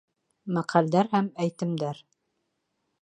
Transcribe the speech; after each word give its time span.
МӘҠӘЛДӘР 0.55 1.11
ҺӘМ 1.11 1.29
ӘЙТЕМДӘР 1.45 2.03